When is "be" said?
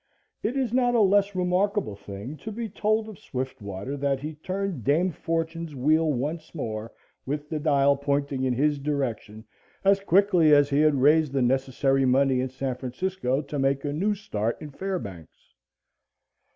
2.51-2.67